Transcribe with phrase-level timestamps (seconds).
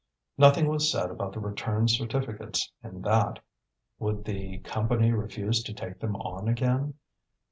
[0.35, 3.37] Nothing was said about the returned certificates in that.
[3.99, 6.95] Would the Company refuse to take them on again?